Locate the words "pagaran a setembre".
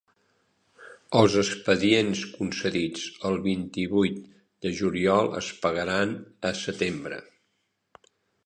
5.67-7.25